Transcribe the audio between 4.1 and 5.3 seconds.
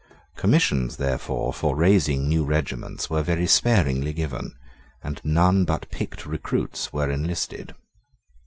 given; and